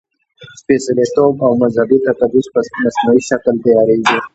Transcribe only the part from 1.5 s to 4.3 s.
مذهبي تقدس په مصنوعي شکل تیارېږي.